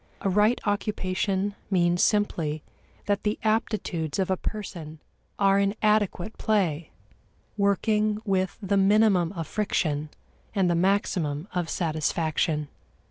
[0.21, 2.63] A right occupation means simply
[3.05, 4.99] that the aptitudes of a person
[5.37, 6.89] are in adequate play,
[7.55, 10.09] working with the minimum of friction
[10.55, 12.67] and the maximum of satisfaction.